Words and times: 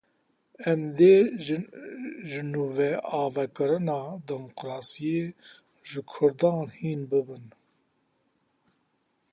Em 0.69 0.81
dê 0.97 1.15
jinûveavakirina 2.29 3.99
demokrasiyê, 4.27 5.23
ji 5.89 6.01
kurdan 6.11 6.61
hîn 6.77 7.01
bibin. 7.09 7.45